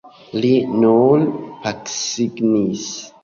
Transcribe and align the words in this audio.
Li 0.45 0.49
nur 0.83 1.25
kapsignis. 1.67 2.89